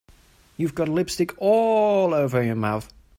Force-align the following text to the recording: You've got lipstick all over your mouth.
You've 0.57 0.73
got 0.73 0.89
lipstick 0.89 1.31
all 1.37 2.15
over 2.15 2.41
your 2.41 2.55
mouth. 2.55 2.91